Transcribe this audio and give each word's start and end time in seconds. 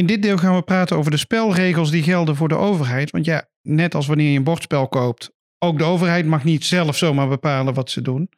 In 0.00 0.06
dit 0.06 0.22
deel 0.22 0.36
gaan 0.36 0.54
we 0.54 0.62
praten 0.62 0.96
over 0.96 1.10
de 1.10 1.16
spelregels 1.16 1.90
die 1.90 2.02
gelden 2.02 2.36
voor 2.36 2.48
de 2.48 2.54
overheid. 2.54 3.10
Want 3.10 3.24
ja, 3.24 3.48
net 3.62 3.94
als 3.94 4.06
wanneer 4.06 4.30
je 4.30 4.36
een 4.38 4.44
bordspel 4.44 4.88
koopt, 4.88 5.32
ook 5.58 5.78
de 5.78 5.84
overheid 5.84 6.26
mag 6.26 6.44
niet 6.44 6.64
zelf 6.64 6.96
zomaar 6.96 7.28
bepalen 7.28 7.74
wat 7.74 7.90
ze 7.90 8.02
doen. 8.02 8.30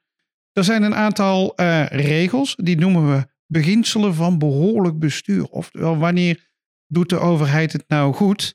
Er 0.52 0.64
zijn 0.64 0.82
een 0.82 0.94
aantal 0.94 1.52
uh, 1.56 1.86
regels, 1.86 2.54
die 2.56 2.76
noemen 2.76 3.10
we 3.10 3.26
beginselen 3.46 4.14
van 4.14 4.38
behoorlijk 4.38 4.98
bestuur. 4.98 5.44
Oftewel, 5.44 5.98
wanneer 5.98 6.50
doet 6.86 7.08
de 7.08 7.18
overheid 7.18 7.72
het 7.72 7.84
nou 7.86 8.14
goed? 8.14 8.54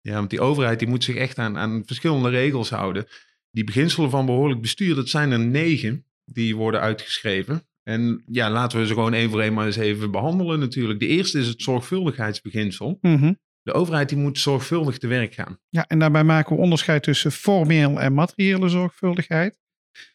Ja, 0.00 0.14
want 0.14 0.30
die 0.30 0.40
overheid 0.40 0.78
die 0.78 0.88
moet 0.88 1.04
zich 1.04 1.16
echt 1.16 1.38
aan, 1.38 1.58
aan 1.58 1.82
verschillende 1.86 2.28
regels 2.28 2.70
houden. 2.70 3.06
Die 3.50 3.64
beginselen 3.64 4.10
van 4.10 4.26
behoorlijk 4.26 4.60
bestuur, 4.60 4.94
dat 4.94 5.08
zijn 5.08 5.30
er 5.30 5.40
negen 5.40 6.04
die 6.24 6.56
worden 6.56 6.80
uitgeschreven. 6.80 7.67
En 7.88 8.22
ja, 8.26 8.50
laten 8.50 8.78
we 8.78 8.86
ze 8.86 8.92
gewoon 8.92 9.14
één 9.14 9.30
voor 9.30 9.40
één 9.40 9.52
maar 9.52 9.66
eens 9.66 9.76
even 9.76 10.10
behandelen 10.10 10.58
natuurlijk. 10.58 11.00
De 11.00 11.06
eerste 11.06 11.38
is 11.38 11.46
het 11.46 11.62
zorgvuldigheidsbeginsel. 11.62 12.98
Mhm. 13.00 13.32
De 13.62 13.72
overheid 13.72 14.08
die 14.08 14.18
moet 14.18 14.38
zorgvuldig 14.38 14.98
te 14.98 15.06
werk 15.06 15.34
gaan. 15.34 15.58
Ja, 15.68 15.86
en 15.86 15.98
daarbij 15.98 16.24
maken 16.24 16.56
we 16.56 16.62
onderscheid 16.62 17.02
tussen 17.02 17.32
formeel 17.32 18.00
en 18.00 18.14
materiële 18.14 18.68
zorgvuldigheid. 18.68 19.58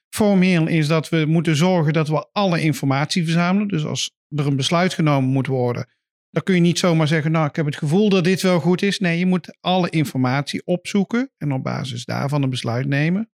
Formeel 0.09 0.67
is 0.67 0.87
dat 0.87 1.09
we 1.09 1.25
moeten 1.27 1.55
zorgen 1.55 1.93
dat 1.93 2.07
we 2.07 2.27
alle 2.31 2.61
informatie 2.61 3.23
verzamelen. 3.23 3.67
Dus 3.67 3.85
als 3.85 4.11
er 4.35 4.47
een 4.47 4.55
besluit 4.55 4.93
genomen 4.93 5.29
moet 5.29 5.47
worden, 5.47 5.87
dan 6.29 6.43
kun 6.43 6.55
je 6.55 6.61
niet 6.61 6.79
zomaar 6.79 7.07
zeggen, 7.07 7.31
nou, 7.31 7.47
ik 7.47 7.55
heb 7.55 7.65
het 7.65 7.75
gevoel 7.75 8.09
dat 8.09 8.23
dit 8.23 8.41
wel 8.41 8.59
goed 8.59 8.81
is. 8.81 8.99
Nee, 8.99 9.19
je 9.19 9.25
moet 9.25 9.57
alle 9.59 9.89
informatie 9.89 10.65
opzoeken 10.65 11.31
en 11.37 11.51
op 11.51 11.63
basis 11.63 12.05
daarvan 12.05 12.43
een 12.43 12.49
besluit 12.49 12.87
nemen. 12.87 13.31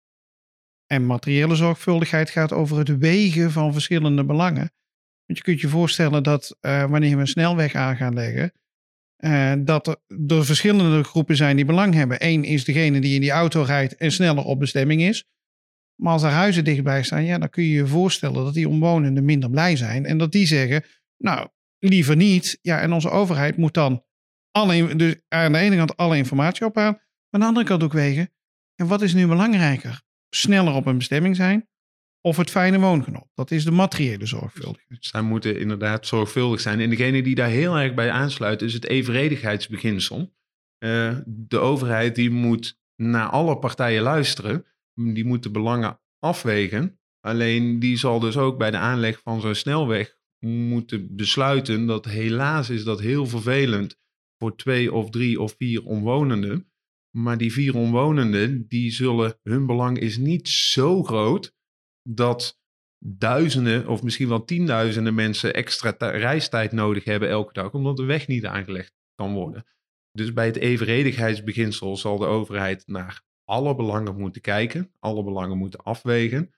En 0.91 1.05
materiële 1.05 1.55
zorgvuldigheid 1.55 2.29
gaat 2.29 2.53
over 2.53 2.77
het 2.77 2.97
wegen 2.97 3.51
van 3.51 3.73
verschillende 3.73 4.25
belangen. 4.25 4.71
Want 5.25 5.37
je 5.37 5.41
kunt 5.41 5.61
je 5.61 5.67
voorstellen 5.67 6.23
dat 6.23 6.57
uh, 6.61 6.85
wanneer 6.85 7.15
we 7.15 7.21
een 7.21 7.27
snelweg 7.27 7.75
aan 7.75 7.95
gaan 7.95 8.13
leggen, 8.13 8.53
uh, 9.17 9.53
dat 9.59 9.87
er, 9.87 9.97
er 10.27 10.45
verschillende 10.45 11.03
groepen 11.03 11.35
zijn 11.35 11.55
die 11.55 11.65
belang 11.65 11.93
hebben. 11.93 12.17
Eén 12.25 12.43
is 12.43 12.63
degene 12.63 13.01
die 13.01 13.15
in 13.15 13.21
die 13.21 13.31
auto 13.31 13.61
rijdt 13.61 13.95
en 13.95 14.11
sneller 14.11 14.43
op 14.43 14.59
bestemming 14.59 15.01
is. 15.01 15.25
Maar 15.95 16.13
als 16.13 16.23
er 16.23 16.29
huizen 16.29 16.63
dichtbij 16.63 17.03
staan, 17.03 17.25
ja, 17.25 17.37
dan 17.37 17.49
kun 17.49 17.63
je 17.63 17.69
je 17.69 17.87
voorstellen 17.87 18.43
dat 18.43 18.53
die 18.53 18.69
omwonenden 18.69 19.25
minder 19.25 19.49
blij 19.49 19.75
zijn. 19.75 20.05
En 20.05 20.17
dat 20.17 20.31
die 20.31 20.45
zeggen, 20.45 20.83
nou, 21.17 21.47
liever 21.79 22.15
niet. 22.15 22.59
Ja, 22.61 22.79
en 22.79 22.93
onze 22.93 23.09
overheid 23.09 23.57
moet 23.57 23.73
dan 23.73 24.03
dus 24.95 25.15
aan 25.27 25.51
de 25.51 25.59
ene 25.59 25.75
kant 25.75 25.97
alle 25.97 26.17
informatie 26.17 26.65
ophalen, 26.65 26.93
maar 26.93 27.01
aan 27.29 27.39
de 27.39 27.45
andere 27.45 27.65
kant 27.65 27.83
ook 27.83 27.93
wegen. 27.93 28.31
En 28.75 28.87
wat 28.87 29.01
is 29.01 29.13
nu 29.13 29.27
belangrijker? 29.27 30.01
Sneller 30.29 30.73
op 30.73 30.85
een 30.85 30.97
bestemming 30.97 31.35
zijn 31.35 31.67
of 32.21 32.37
het 32.37 32.49
fijne 32.49 32.79
woongenot? 32.79 33.27
Dat 33.33 33.51
is 33.51 33.63
de 33.63 33.71
materiële 33.71 34.25
zorgvuldigheid. 34.25 35.05
Zij 35.05 35.21
moeten 35.21 35.59
inderdaad 35.59 36.07
zorgvuldig 36.07 36.59
zijn. 36.59 36.79
En 36.79 36.89
degene 36.89 37.21
die 37.21 37.35
daar 37.35 37.49
heel 37.49 37.77
erg 37.77 37.93
bij 37.93 38.11
aansluit 38.11 38.61
is 38.61 38.73
het 38.73 38.85
evenredigheidsbeginsel. 38.85 40.33
Uh, 40.79 41.17
de 41.25 41.57
overheid 41.57 42.15
die 42.15 42.29
moet 42.29 42.79
naar 42.95 43.27
alle 43.27 43.59
partijen 43.59 44.01
luisteren. 44.01 44.65
Die 44.93 45.25
moet 45.25 45.43
de 45.43 45.51
belangen 45.51 45.99
afwegen. 46.19 46.99
Alleen 47.19 47.79
die 47.79 47.97
zal 47.97 48.19
dus 48.19 48.37
ook 48.37 48.57
bij 48.57 48.71
de 48.71 48.77
aanleg 48.77 49.21
van 49.21 49.41
zo'n 49.41 49.55
snelweg 49.55 50.17
moeten 50.45 51.15
besluiten 51.15 51.85
dat 51.85 52.05
helaas 52.05 52.69
is 52.69 52.83
dat 52.83 52.99
heel 52.99 53.25
vervelend 53.25 53.97
voor 54.37 54.55
twee 54.55 54.93
of 54.93 55.09
drie 55.09 55.41
of 55.41 55.55
vier 55.57 55.85
omwonenden. 55.85 56.68
Maar 57.21 57.37
die 57.37 57.53
vier 57.53 57.75
omwonenden, 57.75 58.67
die 58.67 58.91
zullen, 58.91 59.39
hun 59.43 59.65
belang 59.65 59.99
is 59.99 60.17
niet 60.17 60.49
zo 60.49 61.03
groot 61.03 61.55
dat 62.01 62.61
duizenden 63.05 63.87
of 63.87 64.03
misschien 64.03 64.27
wel 64.27 64.45
tienduizenden 64.45 65.13
mensen 65.13 65.53
extra 65.53 65.95
reistijd 65.99 66.71
nodig 66.71 67.03
hebben 67.03 67.29
elke 67.29 67.53
dag, 67.53 67.73
omdat 67.73 67.97
de 67.97 68.03
weg 68.03 68.27
niet 68.27 68.45
aangelegd 68.45 68.93
kan 69.15 69.33
worden. 69.33 69.65
Dus 70.11 70.33
bij 70.33 70.45
het 70.45 70.55
evenredigheidsbeginsel 70.55 71.97
zal 71.97 72.17
de 72.17 72.25
overheid 72.25 72.87
naar 72.87 73.21
alle 73.43 73.75
belangen 73.75 74.17
moeten 74.17 74.41
kijken, 74.41 74.91
alle 74.99 75.23
belangen 75.23 75.57
moeten 75.57 75.83
afwegen, 75.83 76.53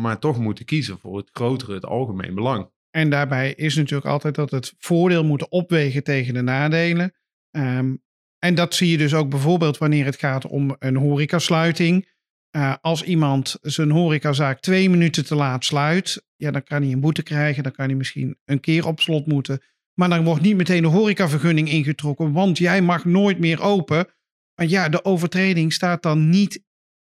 maar 0.00 0.18
toch 0.18 0.38
moeten 0.38 0.64
kiezen 0.64 0.98
voor 0.98 1.16
het 1.16 1.30
grotere, 1.32 1.74
het 1.74 1.86
algemeen 1.86 2.34
belang. 2.34 2.70
En 2.90 3.10
daarbij 3.10 3.54
is 3.54 3.76
natuurlijk 3.76 4.10
altijd 4.10 4.34
dat 4.34 4.50
het 4.50 4.74
voordeel 4.78 5.24
moet 5.24 5.48
opwegen 5.48 6.04
tegen 6.04 6.34
de 6.34 6.42
nadelen. 6.42 7.14
Um, 7.50 8.02
en 8.40 8.54
dat 8.54 8.74
zie 8.74 8.90
je 8.90 8.98
dus 8.98 9.14
ook 9.14 9.28
bijvoorbeeld 9.30 9.78
wanneer 9.78 10.04
het 10.04 10.18
gaat 10.18 10.46
om 10.46 10.76
een 10.78 10.96
horecasluiting. 10.96 12.08
Uh, 12.56 12.74
als 12.80 13.02
iemand 13.02 13.58
zijn 13.60 13.90
horecazaak 13.90 14.60
twee 14.60 14.90
minuten 14.90 15.24
te 15.24 15.34
laat 15.34 15.64
sluit, 15.64 16.24
ja, 16.36 16.50
dan 16.50 16.62
kan 16.62 16.82
hij 16.82 16.92
een 16.92 17.00
boete 17.00 17.22
krijgen. 17.22 17.62
Dan 17.62 17.72
kan 17.72 17.86
hij 17.86 17.94
misschien 17.94 18.38
een 18.44 18.60
keer 18.60 18.86
op 18.86 19.00
slot 19.00 19.26
moeten. 19.26 19.62
Maar 19.94 20.08
dan 20.08 20.24
wordt 20.24 20.42
niet 20.42 20.56
meteen 20.56 20.82
de 20.82 20.88
horecavergunning 20.88 21.70
ingetrokken, 21.70 22.32
want 22.32 22.58
jij 22.58 22.82
mag 22.82 23.04
nooit 23.04 23.38
meer 23.38 23.60
open. 23.62 24.06
Want 24.54 24.70
ja, 24.70 24.88
de 24.88 25.04
overtreding 25.04 25.72
staat 25.72 26.02
dan 26.02 26.28
niet 26.28 26.62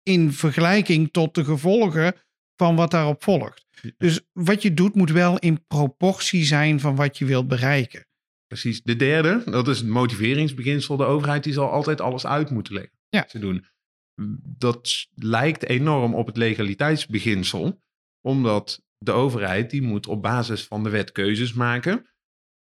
in 0.02 0.32
vergelijking 0.32 1.12
tot 1.12 1.34
de 1.34 1.44
gevolgen 1.44 2.14
van 2.56 2.76
wat 2.76 2.90
daarop 2.90 3.22
volgt. 3.22 3.66
Dus 3.98 4.20
wat 4.32 4.62
je 4.62 4.74
doet 4.74 4.94
moet 4.94 5.10
wel 5.10 5.38
in 5.38 5.66
proportie 5.66 6.44
zijn 6.44 6.80
van 6.80 6.96
wat 6.96 7.18
je 7.18 7.24
wilt 7.24 7.48
bereiken. 7.48 8.05
Precies. 8.46 8.82
De 8.82 8.96
derde, 8.96 9.42
dat 9.44 9.68
is 9.68 9.78
het 9.78 9.88
motiveringsbeginsel. 9.88 10.96
De 10.96 11.04
overheid 11.04 11.44
die 11.44 11.52
zal 11.52 11.70
altijd 11.70 12.00
alles 12.00 12.26
uit 12.26 12.50
moeten 12.50 12.74
leggen. 12.74 12.92
Ja. 13.08 13.24
Te 13.24 13.38
doen. 13.38 13.66
Dat 14.42 15.06
lijkt 15.14 15.66
enorm 15.68 16.14
op 16.14 16.26
het 16.26 16.36
legaliteitsbeginsel, 16.36 17.82
omdat 18.20 18.82
de 18.98 19.12
overheid 19.12 19.70
die 19.70 19.82
moet 19.82 20.06
op 20.06 20.22
basis 20.22 20.64
van 20.64 20.82
de 20.82 20.90
wet 20.90 21.12
keuzes 21.12 21.52
maken. 21.52 22.06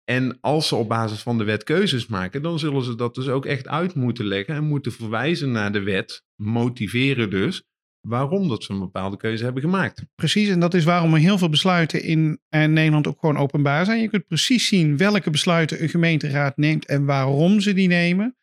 En 0.03 0.37
als 0.41 0.67
ze 0.67 0.75
op 0.75 0.87
basis 0.87 1.21
van 1.21 1.37
de 1.37 1.43
wet 1.43 1.63
keuzes 1.63 2.07
maken, 2.07 2.41
dan 2.41 2.59
zullen 2.59 2.83
ze 2.83 2.95
dat 2.95 3.15
dus 3.15 3.27
ook 3.27 3.45
echt 3.45 3.67
uit 3.67 3.95
moeten 3.95 4.25
leggen 4.25 4.55
en 4.55 4.63
moeten 4.63 4.91
verwijzen 4.91 5.51
naar 5.51 5.71
de 5.71 5.81
wet, 5.81 6.23
motiveren 6.35 7.29
dus, 7.29 7.63
waarom 8.07 8.47
dat 8.47 8.63
ze 8.63 8.71
een 8.71 8.79
bepaalde 8.79 9.17
keuze 9.17 9.43
hebben 9.43 9.61
gemaakt. 9.61 10.03
Precies, 10.15 10.49
en 10.49 10.59
dat 10.59 10.73
is 10.73 10.83
waarom 10.83 11.13
er 11.13 11.19
heel 11.19 11.37
veel 11.37 11.49
besluiten 11.49 12.03
in 12.03 12.39
eh, 12.49 12.65
Nederland 12.65 13.07
ook 13.07 13.19
gewoon 13.19 13.37
openbaar 13.37 13.85
zijn. 13.85 14.01
Je 14.01 14.09
kunt 14.09 14.27
precies 14.27 14.67
zien 14.67 14.97
welke 14.97 15.29
besluiten 15.29 15.83
een 15.83 15.89
gemeenteraad 15.89 16.57
neemt 16.57 16.85
en 16.85 17.05
waarom 17.05 17.59
ze 17.59 17.73
die 17.73 17.87
nemen. 17.87 18.37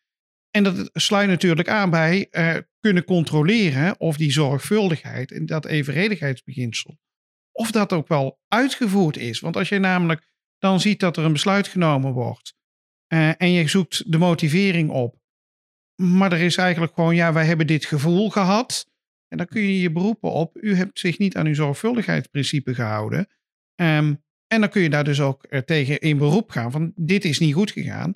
En 0.51 0.63
dat 0.63 0.91
sluit 0.93 1.29
natuurlijk 1.29 1.69
aan 1.69 1.91
bij 1.91 2.29
uh, 2.31 2.55
kunnen 2.81 3.05
controleren 3.05 4.01
of 4.01 4.17
die 4.17 4.33
zorgvuldigheid 4.33 5.33
en 5.33 5.47
dat 5.47 5.67
evenredigheidsbeginsel, 5.67 6.99
of 7.53 7.71
dat 7.71 7.93
ook 7.93 8.09
wel 8.09 8.41
uitgevoerd 8.49 9.17
is. 9.17 9.41
Want 9.41 9.57
als 9.57 9.69
je 9.69 9.79
namelijk 9.79 10.29
dan 10.59 10.81
ziet 10.81 11.01
dat 11.01 11.17
er 11.17 11.25
een 11.25 11.33
besluit 11.33 11.69
genomen 11.69 12.13
wordt 12.13 12.55
uh, 13.13 13.41
en 13.41 13.51
je 13.51 13.69
zoekt 13.69 14.13
de 14.13 14.19
motivering 14.19 14.91
op, 14.91 15.19
maar 15.95 16.33
er 16.33 16.41
is 16.41 16.57
eigenlijk 16.57 16.95
gewoon, 16.95 17.15
ja, 17.15 17.33
wij 17.33 17.45
hebben 17.45 17.67
dit 17.67 17.85
gevoel 17.85 18.31
gehad. 18.31 18.90
En 19.31 19.39
dan 19.39 19.47
kun 19.47 19.63
je 19.63 19.81
je 19.81 19.93
beroepen 19.93 20.31
op, 20.33 20.57
u 20.61 20.75
hebt 20.75 20.99
zich 20.99 21.19
niet 21.19 21.37
aan 21.37 21.47
uw 21.47 21.55
zorgvuldigheidsprincipe 21.55 22.75
gehouden. 22.75 23.29
Um, 23.83 24.23
en 24.47 24.61
dan 24.61 24.69
kun 24.69 24.83
je 24.83 24.91
daar 24.91 25.05
dus 25.05 25.21
ook 25.21 25.47
uh, 25.51 25.61
tegen 25.61 25.99
in 25.99 26.19
beroep 26.19 26.51
gaan 26.51 26.71
van 26.71 26.93
dit 26.97 27.25
is 27.25 27.39
niet 27.39 27.55
goed 27.55 27.71
gegaan. 27.71 28.15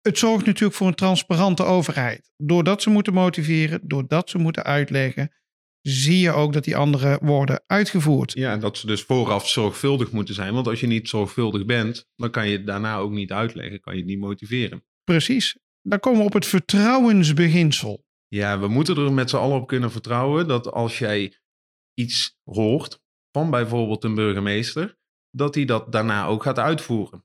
Het 0.00 0.18
zorgt 0.18 0.46
natuurlijk 0.46 0.76
voor 0.76 0.86
een 0.86 0.94
transparante 0.94 1.62
overheid. 1.62 2.32
Doordat 2.36 2.82
ze 2.82 2.90
moeten 2.90 3.12
motiveren, 3.12 3.80
doordat 3.82 4.30
ze 4.30 4.38
moeten 4.38 4.64
uitleggen, 4.64 5.32
zie 5.80 6.18
je 6.18 6.30
ook 6.30 6.52
dat 6.52 6.64
die 6.64 6.76
anderen 6.76 7.24
worden 7.24 7.62
uitgevoerd. 7.66 8.32
Ja, 8.32 8.52
en 8.52 8.60
dat 8.60 8.78
ze 8.78 8.86
dus 8.86 9.02
vooraf 9.02 9.48
zorgvuldig 9.48 10.12
moeten 10.12 10.34
zijn. 10.34 10.54
Want 10.54 10.66
als 10.66 10.80
je 10.80 10.86
niet 10.86 11.08
zorgvuldig 11.08 11.64
bent, 11.64 12.08
dan 12.16 12.30
kan 12.30 12.48
je 12.48 12.56
het 12.56 12.66
daarna 12.66 12.96
ook 12.96 13.12
niet 13.12 13.32
uitleggen, 13.32 13.80
kan 13.80 13.92
je 13.92 13.98
het 13.98 14.08
niet 14.08 14.18
motiveren. 14.18 14.84
Precies. 15.04 15.58
Dan 15.82 16.00
komen 16.00 16.20
we 16.20 16.26
op 16.26 16.32
het 16.32 16.46
vertrouwensbeginsel. 16.46 18.05
Ja, 18.28 18.58
we 18.58 18.68
moeten 18.68 18.96
er 18.96 19.12
met 19.12 19.30
z'n 19.30 19.36
allen 19.36 19.56
op 19.56 19.66
kunnen 19.66 19.90
vertrouwen 19.90 20.48
dat 20.48 20.72
als 20.72 20.98
jij 20.98 21.38
iets 21.94 22.38
hoort 22.44 23.00
van 23.30 23.50
bijvoorbeeld 23.50 24.04
een 24.04 24.14
burgemeester, 24.14 24.98
dat 25.30 25.54
hij 25.54 25.64
dat 25.64 25.92
daarna 25.92 26.26
ook 26.26 26.42
gaat 26.42 26.58
uitvoeren. 26.58 27.24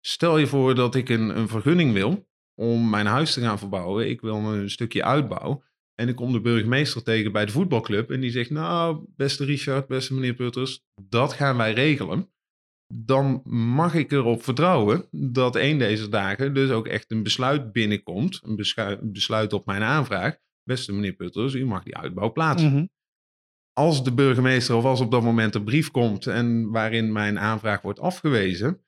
Stel 0.00 0.38
je 0.38 0.46
voor 0.46 0.74
dat 0.74 0.94
ik 0.94 1.08
een, 1.08 1.38
een 1.38 1.48
vergunning 1.48 1.92
wil 1.92 2.28
om 2.54 2.90
mijn 2.90 3.06
huis 3.06 3.32
te 3.32 3.40
gaan 3.40 3.58
verbouwen. 3.58 4.08
Ik 4.08 4.20
wil 4.20 4.36
een 4.36 4.70
stukje 4.70 5.04
uitbouw. 5.04 5.62
En 5.94 6.08
ik 6.08 6.16
kom 6.16 6.32
de 6.32 6.40
burgemeester 6.40 7.02
tegen 7.02 7.32
bij 7.32 7.46
de 7.46 7.52
voetbalclub. 7.52 8.10
En 8.10 8.20
die 8.20 8.30
zegt: 8.30 8.50
Nou, 8.50 9.04
beste 9.16 9.44
Richard, 9.44 9.86
beste 9.86 10.14
meneer 10.14 10.34
Putters, 10.34 10.80
dat 11.02 11.32
gaan 11.32 11.56
wij 11.56 11.72
regelen. 11.72 12.32
Dan 12.94 13.40
mag 13.44 13.94
ik 13.94 14.12
erop 14.12 14.42
vertrouwen 14.42 15.08
dat 15.10 15.56
een 15.56 15.78
deze 15.78 16.08
dagen 16.08 16.54
dus 16.54 16.70
ook 16.70 16.86
echt 16.86 17.10
een 17.10 17.22
besluit 17.22 17.72
binnenkomt. 17.72 18.40
Een 18.42 18.56
besluit 19.12 19.52
op 19.52 19.66
mijn 19.66 19.82
aanvraag. 19.82 20.36
Beste 20.64 20.92
meneer 20.92 21.12
Putters, 21.12 21.54
u 21.54 21.66
mag 21.66 21.82
die 21.82 21.96
uitbouw 21.96 22.32
plaatsen. 22.32 22.68
Mm 22.68 22.74
-hmm. 22.74 22.90
Als 23.72 24.04
de 24.04 24.12
burgemeester 24.12 24.76
of 24.76 24.84
als 24.84 25.00
op 25.00 25.10
dat 25.10 25.22
moment 25.22 25.54
een 25.54 25.64
brief 25.64 25.90
komt 25.90 26.26
en 26.26 26.70
waarin 26.70 27.12
mijn 27.12 27.38
aanvraag 27.38 27.82
wordt 27.82 28.00
afgewezen, 28.00 28.84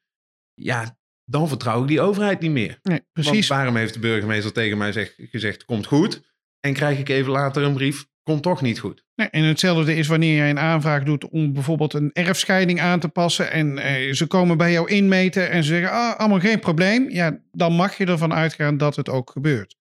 ja, 0.54 0.98
dan 1.24 1.48
vertrouw 1.48 1.82
ik 1.82 1.88
die 1.88 2.00
overheid 2.00 2.40
niet 2.40 2.50
meer. 2.50 2.78
Nee, 2.82 3.06
precies. 3.12 3.32
Want 3.32 3.60
waarom 3.60 3.76
heeft 3.76 3.94
de 3.94 4.00
burgemeester 4.00 4.52
tegen 4.52 4.78
mij 4.78 4.92
zeg, 4.92 5.14
gezegd, 5.16 5.64
komt 5.64 5.86
goed, 5.86 6.34
en 6.60 6.72
krijg 6.72 6.98
ik 6.98 7.08
even 7.08 7.32
later 7.32 7.62
een 7.62 7.74
brief, 7.74 8.06
komt 8.24 8.42
toch 8.42 8.62
niet 8.62 8.78
goed. 8.78 9.04
Nee, 9.14 9.28
en 9.28 9.44
hetzelfde 9.44 9.94
is 9.96 10.06
wanneer 10.06 10.36
jij 10.36 10.50
een 10.50 10.58
aanvraag 10.58 11.02
doet 11.02 11.28
om 11.28 11.52
bijvoorbeeld 11.52 11.94
een 11.94 12.10
erfscheiding 12.12 12.80
aan 12.80 13.00
te 13.00 13.08
passen. 13.08 13.50
En 13.50 13.78
eh, 13.78 14.12
ze 14.12 14.26
komen 14.26 14.56
bij 14.56 14.72
jou 14.72 14.88
inmeten 14.90 15.50
en 15.50 15.62
ze 15.64 15.68
zeggen, 15.68 15.90
ah, 15.90 16.18
allemaal 16.18 16.40
geen 16.40 16.58
probleem. 16.60 17.10
Ja, 17.10 17.40
dan 17.52 17.72
mag 17.72 17.96
je 17.98 18.06
ervan 18.06 18.32
uitgaan 18.34 18.76
dat 18.76 18.96
het 18.96 19.08
ook 19.08 19.30
gebeurt. 19.30 19.76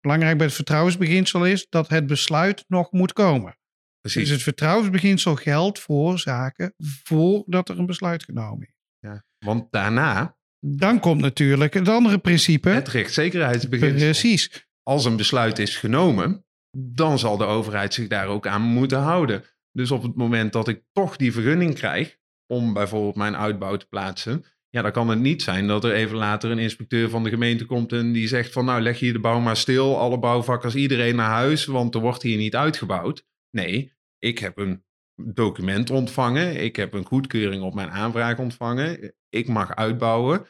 Belangrijk 0.00 0.36
bij 0.36 0.46
het 0.46 0.54
vertrouwensbeginsel 0.54 1.46
is 1.46 1.66
dat 1.68 1.88
het 1.88 2.06
besluit 2.06 2.64
nog 2.68 2.92
moet 2.92 3.12
komen. 3.12 3.58
Precies. 4.00 4.22
Dus 4.22 4.30
het 4.30 4.42
vertrouwensbeginsel 4.42 5.34
geldt 5.34 5.78
voor 5.78 6.18
zaken 6.18 6.74
voordat 7.02 7.68
er 7.68 7.78
een 7.78 7.86
besluit 7.86 8.22
genomen 8.24 8.66
is. 8.66 8.74
Ja. 8.98 9.24
Want 9.38 9.66
daarna 9.72 10.36
Dan 10.58 11.00
komt 11.00 11.20
natuurlijk 11.20 11.74
het 11.74 11.88
andere 11.88 12.18
principe. 12.18 12.68
het 12.68 12.88
rechtszekerheidsbeginsel. 12.88 13.98
Precies. 13.98 14.66
Als 14.82 15.04
een 15.04 15.16
besluit 15.16 15.58
is 15.58 15.76
genomen, 15.76 16.43
dan 16.76 17.18
zal 17.18 17.36
de 17.36 17.44
overheid 17.44 17.94
zich 17.94 18.08
daar 18.08 18.26
ook 18.26 18.46
aan 18.46 18.62
moeten 18.62 18.98
houden. 18.98 19.44
Dus 19.72 19.90
op 19.90 20.02
het 20.02 20.14
moment 20.14 20.52
dat 20.52 20.68
ik 20.68 20.82
toch 20.92 21.16
die 21.16 21.32
vergunning 21.32 21.74
krijg 21.74 22.18
om 22.46 22.72
bijvoorbeeld 22.72 23.16
mijn 23.16 23.36
uitbouw 23.36 23.76
te 23.76 23.86
plaatsen, 23.86 24.44
ja, 24.74 24.82
dan 24.82 24.92
kan 24.92 25.08
het 25.08 25.18
niet 25.18 25.42
zijn 25.42 25.66
dat 25.66 25.84
er 25.84 25.92
even 25.92 26.16
later 26.16 26.50
een 26.50 26.58
inspecteur 26.58 27.08
van 27.08 27.24
de 27.24 27.30
gemeente 27.30 27.64
komt 27.64 27.92
en 27.92 28.12
die 28.12 28.28
zegt 28.28 28.52
van 28.52 28.64
nou 28.64 28.80
leg 28.80 28.98
hier 28.98 29.12
de 29.12 29.18
bouw 29.18 29.40
maar 29.40 29.56
stil, 29.56 29.98
alle 29.98 30.18
bouwvakkers, 30.18 30.74
iedereen 30.74 31.16
naar 31.16 31.30
huis, 31.30 31.64
want 31.64 31.94
er 31.94 32.00
wordt 32.00 32.22
hier 32.22 32.36
niet 32.36 32.56
uitgebouwd. 32.56 33.26
Nee, 33.50 33.92
ik 34.18 34.38
heb 34.38 34.58
een 34.58 34.84
document 35.14 35.90
ontvangen, 35.90 36.62
ik 36.62 36.76
heb 36.76 36.92
een 36.92 37.04
goedkeuring 37.04 37.62
op 37.62 37.74
mijn 37.74 37.90
aanvraag 37.90 38.38
ontvangen, 38.38 39.14
ik 39.28 39.48
mag 39.48 39.74
uitbouwen, 39.74 40.46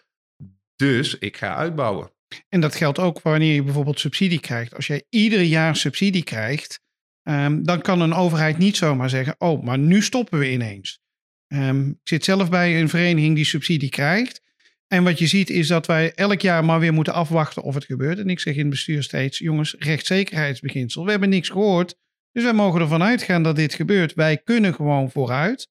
dus 0.77 1.19
ik 1.19 1.37
ga 1.37 1.55
uitbouwen. 1.55 2.14
En 2.49 2.61
dat 2.61 2.75
geldt 2.75 2.99
ook 2.99 3.21
wanneer 3.21 3.55
je 3.55 3.63
bijvoorbeeld 3.63 4.01
subsidie 4.01 4.41
krijgt. 4.41 4.75
Als 4.75 4.87
jij 4.87 5.05
ieder 5.09 5.41
jaar 5.41 5.77
subsidie 5.77 6.25
krijgt, 6.25 6.81
ehm, 7.23 7.63
dan 7.63 7.81
kan 7.81 8.01
een 8.01 8.15
overheid 8.15 8.59
niet 8.59 8.77
zomaar 8.77 9.11
zeggen: 9.11 9.35
Oh, 9.39 9.63
maar 9.63 9.79
nu 9.79 10.03
stoppen 10.03 10.39
we 10.39 10.53
ineens. 10.53 11.01
Ehm, 11.47 11.89
ik 11.89 11.97
zit 12.03 12.25
zelf 12.25 12.51
bij 12.51 12.81
een 12.81 12.89
vereniging 12.89 13.35
die 13.35 13.45
subsidie 13.45 13.89
krijgt. 13.89 14.43
En 14.87 15.05
wat 15.05 15.19
je 15.19 15.27
ziet 15.27 15.51
is 15.51 15.69
dat 15.69 15.87
wij 15.87 16.13
elk 16.15 16.41
jaar 16.41 16.65
maar 16.65 16.81
weer 16.81 16.93
moeten 16.93 17.15
afwachten 17.15 17.63
of 17.63 17.75
het 17.75 17.85
gebeurt. 17.85 18.19
En 18.19 18.29
ik 18.29 18.41
zeg 18.41 18.55
in 18.55 18.61
het 18.61 18.71
bestuur 18.71 19.03
steeds: 19.03 19.39
Jongens, 19.39 19.77
rechtszekerheidsbeginsel. 19.79 21.05
We 21.05 21.11
hebben 21.11 21.29
niks 21.29 21.49
gehoord. 21.49 21.97
Dus 22.33 22.43
wij 22.43 22.53
mogen 22.53 22.81
ervan 22.81 23.03
uitgaan 23.03 23.43
dat 23.43 23.57
dit 23.57 23.75
gebeurt. 23.75 24.15
Wij 24.15 24.39
kunnen 24.39 24.75
gewoon 24.75 25.11
vooruit. 25.11 25.69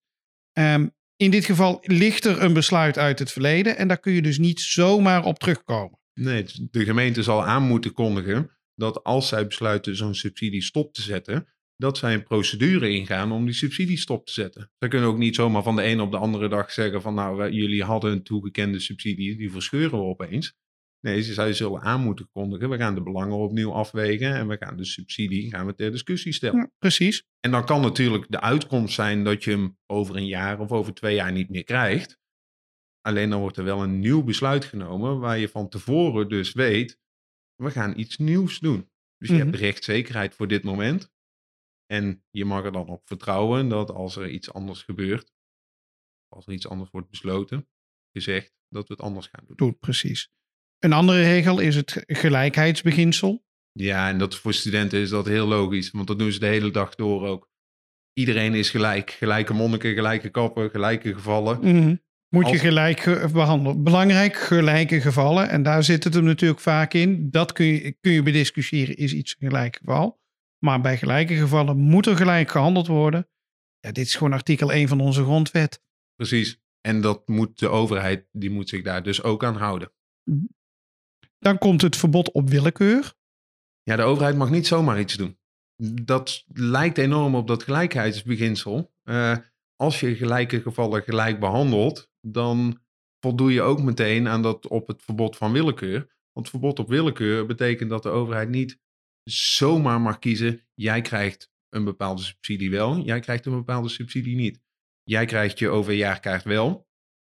Ehm, 0.53 0.87
in 1.15 1.31
dit 1.31 1.45
geval 1.45 1.79
ligt 1.81 2.25
er 2.25 2.41
een 2.41 2.53
besluit 2.53 2.97
uit 2.97 3.19
het 3.19 3.31
verleden. 3.31 3.77
En 3.77 3.87
daar 3.87 3.99
kun 3.99 4.13
je 4.13 4.21
dus 4.21 4.37
niet 4.37 4.61
zomaar 4.61 5.23
op 5.23 5.39
terugkomen. 5.39 5.99
Nee, 6.13 6.45
de 6.71 6.83
gemeente 6.83 7.23
zal 7.23 7.45
aan 7.45 7.63
moeten 7.63 7.93
kondigen 7.93 8.51
dat 8.75 9.03
als 9.03 9.27
zij 9.27 9.47
besluiten 9.47 9.95
zo'n 9.95 10.15
subsidie 10.15 10.61
stop 10.61 10.93
te 10.93 11.01
zetten, 11.01 11.47
dat 11.75 11.97
zij 11.97 12.13
een 12.13 12.23
procedure 12.23 12.89
ingaan 12.89 13.31
om 13.31 13.45
die 13.45 13.53
subsidie 13.53 13.97
stop 13.97 14.25
te 14.25 14.33
zetten. 14.33 14.71
Zij 14.77 14.89
kunnen 14.89 15.09
ook 15.09 15.17
niet 15.17 15.35
zomaar 15.35 15.63
van 15.63 15.75
de 15.75 15.81
ene 15.81 16.01
op 16.01 16.11
de 16.11 16.17
andere 16.17 16.49
dag 16.49 16.71
zeggen 16.71 17.01
van 17.01 17.13
nou, 17.13 17.51
jullie 17.51 17.83
hadden 17.83 18.11
een 18.11 18.23
toegekende 18.23 18.79
subsidie, 18.79 19.37
die 19.37 19.51
verscheuren 19.51 19.99
we 19.99 20.05
opeens. 20.05 20.55
Nee, 20.99 21.21
ze 21.21 21.33
zij 21.33 21.53
zullen 21.53 21.81
aan 21.81 22.01
moeten 22.01 22.29
kondigen, 22.31 22.69
we 22.69 22.77
gaan 22.77 22.95
de 22.95 23.03
belangen 23.03 23.37
opnieuw 23.37 23.71
afwegen 23.71 24.35
en 24.35 24.47
we 24.47 24.57
gaan 24.59 24.77
de 24.77 24.85
subsidie 24.85 25.49
gaan 25.49 25.65
we 25.65 25.75
ter 25.75 25.91
discussie 25.91 26.33
stellen. 26.33 26.59
Ja, 26.59 26.71
precies. 26.79 27.23
En 27.39 27.51
dan 27.51 27.65
kan 27.65 27.81
natuurlijk 27.81 28.25
de 28.29 28.41
uitkomst 28.41 28.93
zijn 28.93 29.23
dat 29.23 29.43
je 29.43 29.51
hem 29.51 29.77
over 29.85 30.15
een 30.15 30.27
jaar 30.27 30.59
of 30.59 30.71
over 30.71 30.93
twee 30.93 31.15
jaar 31.15 31.31
niet 31.31 31.49
meer 31.49 31.63
krijgt. 31.63 32.21
Alleen 33.07 33.29
dan 33.29 33.39
wordt 33.39 33.57
er 33.57 33.63
wel 33.63 33.83
een 33.83 33.99
nieuw 33.99 34.23
besluit 34.23 34.65
genomen 34.65 35.19
waar 35.19 35.37
je 35.37 35.49
van 35.49 35.69
tevoren 35.69 36.29
dus 36.29 36.53
weet, 36.53 36.99
we 37.55 37.71
gaan 37.71 37.99
iets 37.99 38.17
nieuws 38.17 38.59
doen. 38.59 38.91
Dus 39.17 39.29
je 39.29 39.33
Mhm. 39.35 39.43
hebt 39.45 39.55
rechtszekerheid 39.55 40.35
voor 40.35 40.47
dit 40.47 40.63
moment. 40.63 41.11
En 41.85 42.23
je 42.31 42.45
mag 42.45 42.63
er 42.63 42.71
dan 42.71 42.87
op 42.87 43.01
vertrouwen 43.07 43.69
dat 43.69 43.89
als 43.91 44.15
er 44.15 44.29
iets 44.29 44.53
anders 44.53 44.81
gebeurt, 44.83 45.31
als 46.27 46.45
er 46.47 46.53
iets 46.53 46.67
anders 46.67 46.89
wordt 46.89 47.09
besloten, 47.09 47.67
gezegd 48.11 48.53
dat 48.69 48.87
we 48.87 48.93
het 48.93 49.03
anders 49.03 49.27
gaan 49.27 49.43
doen. 49.47 49.55
Doet 49.55 49.79
precies. 49.79 50.29
Een 50.79 50.93
andere 50.93 51.21
regel 51.21 51.59
is 51.59 51.75
het 51.75 52.03
gelijkheidsbeginsel. 52.07 53.45
Ja, 53.71 54.09
en 54.09 54.17
dat 54.17 54.35
voor 54.35 54.53
studenten 54.53 54.99
is 54.99 55.09
dat 55.09 55.25
heel 55.25 55.47
logisch, 55.47 55.91
want 55.91 56.07
dat 56.07 56.19
doen 56.19 56.31
ze 56.31 56.39
de 56.39 56.45
hele 56.45 56.71
dag 56.71 56.95
door 56.95 57.27
ook. 57.27 57.49
Iedereen 58.13 58.53
is 58.53 58.69
gelijk. 58.69 59.11
Gelijke 59.11 59.53
monniken, 59.53 59.93
gelijke 59.93 60.29
kappen, 60.29 60.69
gelijke 60.69 61.13
gevallen. 61.13 61.59
Mhm. 61.59 61.95
Moet 62.33 62.49
je 62.49 62.57
gelijk 62.57 62.99
ge- 62.99 63.29
behandelen. 63.33 63.83
Belangrijk, 63.83 64.35
gelijke 64.35 65.01
gevallen. 65.01 65.49
En 65.49 65.63
daar 65.63 65.83
zit 65.83 66.03
het 66.03 66.13
hem 66.13 66.23
natuurlijk 66.23 66.59
vaak 66.59 66.93
in. 66.93 67.29
Dat 67.31 67.51
kun 67.51 67.65
je, 67.65 67.91
kun 68.01 68.11
je 68.11 68.23
bediscussiëren, 68.23 68.95
is 68.97 69.13
iets 69.13 69.35
een 69.39 69.47
gelijk 69.47 69.75
geval. 69.77 70.21
Maar 70.59 70.81
bij 70.81 70.97
gelijke 70.97 71.35
gevallen 71.35 71.77
moet 71.77 72.05
er 72.05 72.15
gelijk 72.15 72.51
gehandeld 72.51 72.87
worden. 72.87 73.27
Ja, 73.79 73.91
dit 73.91 74.05
is 74.05 74.15
gewoon 74.15 74.33
artikel 74.33 74.71
1 74.71 74.87
van 74.87 74.99
onze 74.99 75.23
grondwet. 75.23 75.81
Precies. 76.15 76.61
En 76.81 77.01
dat 77.01 77.27
moet 77.27 77.59
de 77.59 77.67
overheid, 77.69 78.27
die 78.31 78.49
moet 78.49 78.69
zich 78.69 78.81
daar 78.83 79.03
dus 79.03 79.23
ook 79.23 79.43
aan 79.43 79.55
houden. 79.55 79.91
Dan 81.39 81.57
komt 81.57 81.81
het 81.81 81.95
verbod 81.97 82.31
op 82.31 82.49
willekeur. 82.49 83.13
Ja, 83.83 83.95
de 83.95 84.03
overheid 84.03 84.35
mag 84.35 84.49
niet 84.49 84.67
zomaar 84.67 84.99
iets 84.99 85.13
doen. 85.15 85.37
Dat 86.03 86.43
lijkt 86.53 86.97
enorm 86.97 87.35
op 87.35 87.47
dat 87.47 87.63
gelijkheidsbeginsel. 87.63 88.93
Eh, 89.03 89.37
als 89.75 89.99
je 89.99 90.15
gelijke 90.15 90.61
gevallen 90.61 91.01
gelijk 91.03 91.39
behandelt, 91.39 92.11
dan 92.25 92.81
voldoe 93.19 93.53
je 93.53 93.61
ook 93.61 93.81
meteen 93.81 94.27
aan 94.27 94.41
dat 94.41 94.67
op 94.67 94.87
het 94.87 95.03
verbod 95.03 95.37
van 95.37 95.51
willekeur. 95.51 96.11
Want 96.31 96.49
verbod 96.49 96.79
op 96.79 96.87
willekeur 96.87 97.45
betekent 97.45 97.89
dat 97.89 98.03
de 98.03 98.09
overheid 98.09 98.49
niet 98.49 98.79
zomaar 99.23 100.01
mag 100.01 100.19
kiezen. 100.19 100.61
Jij 100.73 101.01
krijgt 101.01 101.51
een 101.69 101.83
bepaalde 101.83 102.21
subsidie 102.21 102.69
wel, 102.71 102.99
jij 102.99 103.19
krijgt 103.19 103.45
een 103.45 103.53
bepaalde 103.53 103.89
subsidie 103.89 104.35
niet. 104.35 104.61
Jij 105.03 105.25
krijgt 105.25 105.59
je 105.59 105.69
OV-jaarkaart 105.69 106.43
wel. 106.43 106.87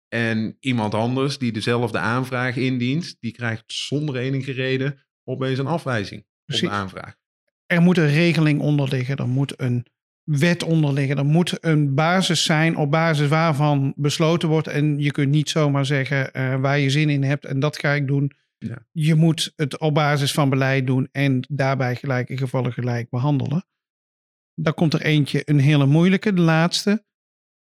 En 0.08 0.56
iemand 0.60 0.94
anders 0.94 1.38
die 1.38 1.52
dezelfde 1.52 1.98
aanvraag 1.98 2.56
indient, 2.56 3.16
die 3.20 3.32
krijgt 3.32 3.72
zonder 3.72 4.16
enige 4.16 4.52
reden 4.52 5.06
opeens 5.24 5.58
een 5.58 5.66
afwijzing 5.66 6.20
op 6.20 6.28
Precies. 6.44 6.68
de 6.68 6.74
aanvraag. 6.74 7.16
Er 7.66 7.82
moet 7.82 7.98
een 7.98 8.10
regeling 8.10 8.60
onder 8.60 8.88
liggen. 8.88 9.16
Er 9.16 9.28
moet 9.28 9.60
een 9.60 9.86
wet 10.24 10.62
onder 10.62 10.92
liggen. 10.92 11.18
Er 11.18 11.24
moet 11.24 11.56
een 11.60 11.94
basis 11.94 12.44
zijn 12.44 12.76
op 12.76 12.90
basis 12.90 13.28
waarvan 13.28 13.92
besloten 13.96 14.48
wordt. 14.48 14.68
En 14.68 14.98
je 14.98 15.10
kunt 15.10 15.30
niet 15.30 15.50
zomaar 15.50 15.86
zeggen 15.86 16.32
eh, 16.32 16.60
waar 16.60 16.78
je 16.78 16.90
zin 16.90 17.10
in 17.10 17.22
hebt 17.22 17.44
en 17.44 17.60
dat 17.60 17.78
ga 17.78 17.90
ik 17.90 18.06
doen. 18.06 18.32
Ja. 18.58 18.86
Je 18.92 19.14
moet 19.14 19.52
het 19.56 19.78
op 19.78 19.94
basis 19.94 20.32
van 20.32 20.48
beleid 20.48 20.86
doen 20.86 21.08
en 21.12 21.46
daarbij 21.48 21.96
gelijke 21.96 22.36
gevallen 22.36 22.72
gelijk 22.72 23.10
behandelen. 23.10 23.64
Dan 24.54 24.74
komt 24.74 24.94
er 24.94 25.02
eentje, 25.02 25.42
een 25.44 25.58
hele 25.58 25.86
moeilijke, 25.86 26.32
de 26.32 26.40
laatste. 26.40 27.04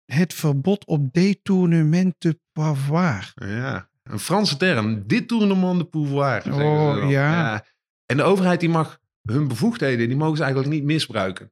Het 0.05 0.33
verbod 0.33 0.85
op 0.85 1.13
détournement 1.13 2.15
de 2.17 2.39
pouvoir. 2.51 3.31
Ja, 3.35 3.89
een 4.03 4.19
Franse 4.19 4.57
term. 4.57 5.07
Dit 5.07 5.27
tournement 5.27 5.79
de 5.79 5.85
pouvoir. 5.85 6.53
Oh, 6.53 7.09
ja. 7.09 7.65
En 8.05 8.17
de 8.17 8.23
overheid 8.23 8.59
die 8.59 8.69
mag 8.69 8.99
hun 9.21 9.47
bevoegdheden, 9.47 10.07
die 10.07 10.17
mogen 10.17 10.37
ze 10.37 10.43
eigenlijk 10.43 10.73
niet 10.73 10.83
misbruiken. 10.83 11.51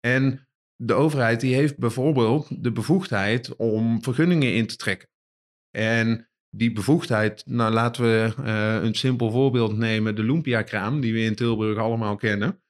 En 0.00 0.48
de 0.76 0.94
overheid 0.94 1.40
die 1.40 1.54
heeft 1.54 1.78
bijvoorbeeld 1.78 2.62
de 2.62 2.72
bevoegdheid 2.72 3.56
om 3.56 4.02
vergunningen 4.02 4.54
in 4.54 4.66
te 4.66 4.76
trekken. 4.76 5.08
En 5.70 6.30
die 6.50 6.72
bevoegdheid, 6.72 7.46
nou 7.46 7.72
laten 7.72 8.02
we 8.02 8.34
eh, 8.44 8.82
een 8.82 8.94
simpel 8.94 9.30
voorbeeld 9.30 9.76
nemen, 9.76 10.14
de 10.14 10.22
Lumpia-kraam, 10.22 11.00
die 11.00 11.12
we 11.12 11.20
in 11.20 11.34
Tilburg 11.34 11.78
allemaal 11.78 12.16
kennen. 12.16 12.62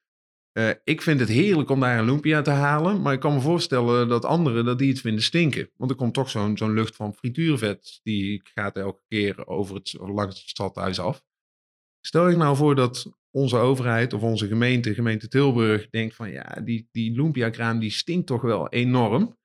Eh, 0.52 0.70
ik 0.84 1.02
vind 1.02 1.20
het 1.20 1.28
heerlijk 1.28 1.70
om 1.70 1.80
daar 1.80 1.98
een 1.98 2.04
lumpia 2.04 2.42
te 2.42 2.50
halen, 2.50 3.02
maar 3.02 3.12
ik 3.12 3.20
kan 3.20 3.34
me 3.34 3.40
voorstellen 3.40 4.08
dat 4.08 4.24
anderen 4.24 4.64
dat 4.64 4.78
die 4.78 4.88
het 4.88 5.00
vinden 5.00 5.22
stinken. 5.22 5.70
Want 5.76 5.90
er 5.90 5.96
komt 5.96 6.14
toch 6.14 6.30
zo'n 6.30 6.56
zo'n 6.56 6.72
lucht 6.74 6.96
van 6.96 7.14
frituurvet, 7.14 8.00
die 8.02 8.40
gaat 8.54 8.76
elke 8.76 9.02
keer 9.08 9.46
over 9.46 9.74
het, 9.74 9.96
langs 9.98 10.40
het 10.40 10.48
stadhuis 10.48 10.98
af. 10.98 11.22
Stel 12.00 12.28
je 12.28 12.36
nou 12.36 12.56
voor 12.56 12.74
dat 12.74 13.19
onze 13.30 13.56
overheid 13.56 14.12
of 14.12 14.22
onze 14.22 14.46
gemeente, 14.46 14.94
gemeente 14.94 15.28
Tilburg, 15.28 15.90
denkt 15.90 16.14
van 16.14 16.30
ja, 16.30 16.60
die, 16.64 16.88
die 16.92 17.12
lumpia-kraam 17.12 17.78
die 17.78 17.90
stinkt 17.90 18.26
toch 18.26 18.42
wel 18.42 18.68
enorm. 18.68 19.38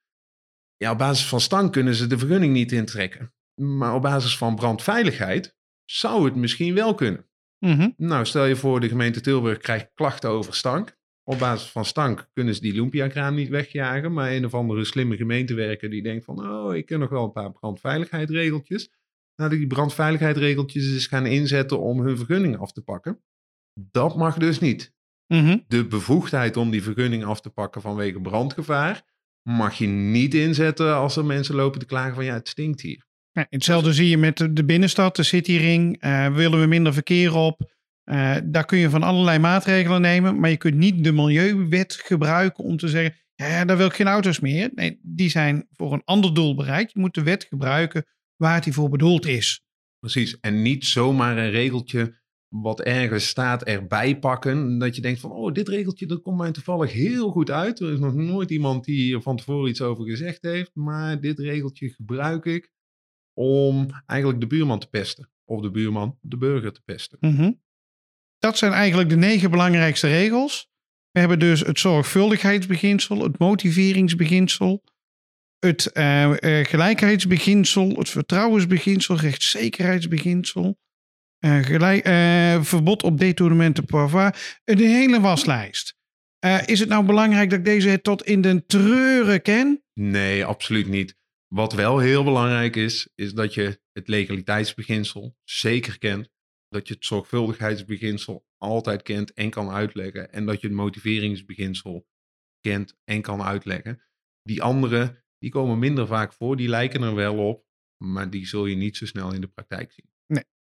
Ja, 0.77 0.91
op 0.91 0.97
basis 0.97 1.27
van 1.27 1.41
stank 1.41 1.71
kunnen 1.71 1.95
ze 1.95 2.07
de 2.07 2.17
vergunning 2.17 2.53
niet 2.53 2.71
intrekken. 2.71 3.33
Maar 3.61 3.95
op 3.95 4.01
basis 4.01 4.37
van 4.37 4.55
brandveiligheid 4.55 5.55
zou 5.85 6.25
het 6.25 6.35
misschien 6.35 6.73
wel 6.73 6.95
kunnen. 6.95 7.29
Mhm. 7.59 7.89
Nou, 7.97 8.25
stel 8.25 8.45
je 8.45 8.55
voor, 8.55 8.79
de 8.79 8.87
gemeente 8.87 9.21
Tilburg 9.21 9.57
krijgt 9.57 9.91
klachten 9.93 10.29
over 10.29 10.53
stank. 10.53 10.97
Op 11.23 11.39
basis 11.39 11.69
van 11.69 11.85
stank 11.85 12.29
kunnen 12.33 12.55
ze 12.55 12.61
die 12.61 12.73
Lumpia-kraan 12.73 13.35
niet 13.35 13.49
wegjagen. 13.49 14.13
Maar 14.13 14.31
een 14.31 14.45
of 14.45 14.53
andere 14.53 14.85
slimme 14.85 15.15
gemeentewerker 15.15 15.89
die 15.89 16.03
denkt 16.03 16.25
van... 16.25 16.49
oh, 16.49 16.75
ik 16.75 16.85
ken 16.85 16.99
nog 16.99 17.09
wel 17.09 17.23
een 17.23 17.31
paar 17.31 17.51
brandveiligheidsregeltjes. 17.51 18.89
Nou, 19.35 19.49
die 19.49 19.67
brandveiligheidsregeltjes 19.67 20.93
eens 20.93 21.07
gaan 21.07 21.25
inzetten 21.25 21.79
om 21.79 21.99
hun 21.99 22.17
vergunning 22.17 22.57
af 22.57 22.71
te 22.71 22.83
pakken. 22.83 23.23
Dat 23.79 24.15
mag 24.15 24.37
dus 24.37 24.59
niet. 24.59 24.93
Mhm. 25.27 25.57
De 25.67 25.87
bevoegdheid 25.87 26.57
om 26.57 26.69
die 26.69 26.83
vergunning 26.83 27.25
af 27.25 27.41
te 27.41 27.49
pakken 27.49 27.81
vanwege 27.81 28.21
brandgevaar... 28.21 29.01
mag 29.41 29.73
je 29.77 29.87
niet 29.87 30.33
inzetten 30.33 30.95
als 30.95 31.15
er 31.15 31.25
mensen 31.25 31.55
lopen 31.55 31.79
te 31.79 31.85
klagen 31.85 32.15
van... 32.15 32.25
ja, 32.25 32.33
het 32.33 32.47
stinkt 32.47 32.81
hier. 32.81 33.05
Ja, 33.31 33.45
hetzelfde 33.49 33.93
zie 33.93 34.09
je 34.09 34.17
met 34.17 34.37
de- 34.37 34.65
binnenstad, 34.65 35.15
de 35.15 35.23
cityring. 35.23 36.01
Eh 36.01 36.33
willen 36.33 36.59
we 36.59 36.65
minder 36.65 36.93
verkeer 36.93 37.35
op? 37.35 37.73
Uh, 38.05 38.35
daar 38.43 38.65
kun 38.65 38.77
je 38.77 38.89
van 38.89 39.03
allerlei 39.03 39.39
maatregelen 39.39 40.01
nemen, 40.01 40.39
maar 40.39 40.49
je 40.49 40.57
kunt 40.57 40.75
niet 40.75 41.03
de 41.03 41.11
milieuwet 41.11 41.93
gebruiken 41.93 42.63
om 42.63 42.77
te 42.77 42.87
zeggen, 42.87 43.15
ja, 43.35 43.65
daar 43.65 43.77
wil 43.77 43.85
ik 43.85 43.93
geen 43.93 44.07
auto's 44.07 44.39
meer. 44.39 44.71
Nee, 44.75 44.99
die 45.01 45.29
zijn 45.29 45.67
voor 45.71 45.93
een 45.93 46.03
ander 46.03 46.33
doel 46.33 46.55
bereikt. 46.55 46.91
Je 46.93 46.99
moet 46.99 47.13
de 47.13 47.23
wet 47.23 47.43
gebruiken 47.43 48.05
waar 48.35 48.55
het 48.55 48.73
voor 48.73 48.89
bedoeld 48.89 49.25
is. 49.25 49.63
Precies, 49.99 50.39
en 50.39 50.61
niet 50.61 50.85
zomaar 50.85 51.37
een 51.37 51.49
regeltje 51.49 52.21
wat 52.61 52.81
ergens 52.81 53.27
staat 53.27 53.63
erbij 53.63 54.19
pakken. 54.19 54.77
Dat 54.77 54.95
je 54.95 55.01
denkt 55.01 55.19
van, 55.19 55.31
oh, 55.31 55.53
dit 55.53 55.67
regeltje 55.67 56.05
dat 56.05 56.21
komt 56.21 56.37
mij 56.37 56.51
toevallig 56.51 56.91
heel 56.91 57.29
goed 57.31 57.51
uit. 57.51 57.79
Er 57.79 57.93
is 57.93 57.99
nog 57.99 58.13
nooit 58.13 58.51
iemand 58.51 58.83
die 58.83 59.15
er 59.15 59.21
van 59.21 59.37
tevoren 59.37 59.69
iets 59.69 59.81
over 59.81 60.05
gezegd 60.05 60.41
heeft. 60.41 60.71
Maar 60.73 61.21
dit 61.21 61.39
regeltje 61.39 61.89
gebruik 61.89 62.45
ik 62.45 62.71
om 63.33 63.87
eigenlijk 64.05 64.39
de 64.41 64.47
buurman 64.47 64.79
te 64.79 64.89
pesten. 64.89 65.29
Of 65.45 65.61
de 65.61 65.71
buurman 65.71 66.17
de 66.21 66.37
burger 66.37 66.73
te 66.73 66.81
pesten. 66.81 67.17
Mhm. 67.21 67.51
Dat 68.37 68.57
zijn 68.57 68.71
eigenlijk 68.71 69.09
de 69.09 69.17
negen 69.17 69.51
belangrijkste 69.51 70.07
regels. 70.07 70.69
We 71.11 71.19
hebben 71.19 71.39
dus 71.39 71.59
het 71.59 71.79
zorgvuldigheidsbeginsel, 71.79 73.23
het 73.23 73.39
motiveringsbeginsel, 73.39 74.83
het 75.59 75.91
uh, 75.93 76.29
uh, 76.29 76.65
gelijkheidsbeginsel, 76.65 77.89
het 77.89 78.09
vertrouwensbeginsel, 78.09 79.15
rechtszekerheidsbeginsel, 79.15 80.77
uh, 81.39 81.63
gelijk, 81.63 82.07
verbod 82.65 83.03
op 83.03 83.17
detournement 83.17 83.75
de 83.75 84.31
Een 84.63 84.77
hele 84.77 85.19
waslijst. 85.19 85.97
is 86.65 86.79
het 86.79 86.89
nou 86.89 87.05
belangrijk 87.05 87.49
dat 87.49 87.59
ik 87.59 87.65
deze 87.65 88.01
tot 88.01 88.23
in 88.23 88.41
de 88.41 88.65
treuren 88.65 89.41
ken? 89.41 89.83
Nee, 89.93 90.45
absoluut 90.45 90.87
niet. 90.87 91.15
Wat 91.47 91.73
wel 91.73 91.99
heel 91.99 92.23
belangrijk 92.23 92.75
is, 92.75 93.09
is 93.15 93.33
dat 93.33 93.53
je 93.53 93.79
het 93.91 94.07
legaliteitsbeginsel 94.07 95.37
zeker 95.43 95.97
kent. 95.97 96.29
Dat 96.67 96.87
je 96.87 96.93
het 96.93 97.05
zorgvuldigheidsbeginsel 97.05 98.45
altijd 98.57 99.01
kent 99.01 99.33
en 99.33 99.49
kan 99.49 99.69
uitleggen. 99.69 100.31
En 100.31 100.45
dat 100.45 100.61
je 100.61 100.67
het 100.67 100.75
motiveringsbeginsel 100.75 102.07
kent 102.59 102.97
en 103.03 103.21
kan 103.21 103.41
uitleggen. 103.41 104.01
Die 104.41 104.61
andere, 104.61 105.23
die 105.37 105.51
komen 105.51 105.79
minder 105.79 106.07
vaak 106.07 106.33
voor. 106.33 106.57
Die 106.57 106.69
lijken 106.69 107.01
er 107.01 107.15
wel 107.15 107.37
op, 107.37 107.65
maar 108.03 108.29
die 108.29 108.47
zul 108.47 108.65
je 108.65 108.75
niet 108.75 108.97
zo 108.97 109.05
snel 109.05 109.33
in 109.33 109.41
de 109.41 109.47
praktijk 109.47 109.91
zien. 109.91 110.09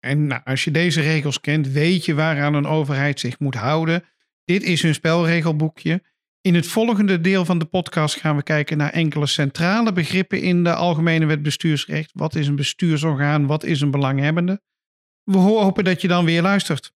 En 0.02 0.28
nou, 0.28 0.42
als 0.44 0.64
je 0.64 0.72
deze 0.72 1.02
regels 1.02 1.40
kent, 1.40 1.68
weet 1.68 2.06
je 2.06 2.14
waaraan 2.14 2.54
een 2.54 2.66
overheid 2.66 3.20
zich 3.20 3.40
moet 3.40 3.56
houden. 3.56 4.04
Dit 4.46 4.64
is 4.64 4.82
hun 4.82 4.94
spelregelboekje. 4.94 6.04
In 6.42 6.56
het 6.56 6.68
volgende 6.68 7.22
deel 7.22 7.46
van 7.46 7.60
de 7.60 7.66
podcast 7.66 8.16
gaan 8.16 8.36
we 8.36 8.44
kijken 8.44 8.78
naar 8.78 8.90
enkele 8.90 9.26
centrale 9.26 9.94
begrippen 9.94 10.42
in 10.42 10.64
de 10.64 10.74
Algemene 10.74 11.26
Wet 11.26 11.42
Bestuursrecht. 11.42 12.12
Wat 12.14 12.36
is 12.36 12.48
een 12.48 12.56
bestuursorgaan? 12.56 13.46
Wat 13.46 13.64
is 13.64 13.82
een 13.82 13.92
belanghebbende? 13.92 14.62
We 15.24 15.38
hopen 15.38 15.84
dat 15.84 16.02
je 16.02 16.08
dan 16.08 16.26
weer 16.26 16.42
luistert. 16.42 16.94